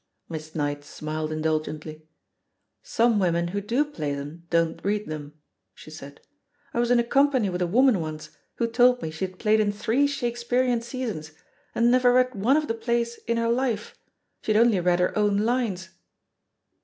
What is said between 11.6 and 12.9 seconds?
and never read one of the